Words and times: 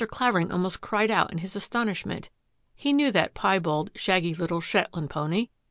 Clavering 0.09 0.51
almost 0.51 0.81
cried 0.81 1.11
out 1.11 1.31
in 1.31 1.37
his 1.37 1.55
astonish 1.55 2.07
ment. 2.07 2.31
He 2.73 2.91
knew 2.91 3.11
that 3.11 3.35
piebald, 3.35 3.91
shaggy 3.93 4.33
little 4.33 4.59
Shet 4.59 4.91
land 4.95 5.11
pony. 5.11 5.49